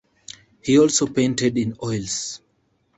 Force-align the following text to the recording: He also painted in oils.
He 0.63 0.79
also 0.79 1.05
painted 1.05 1.59
in 1.59 1.77
oils. 1.83 2.41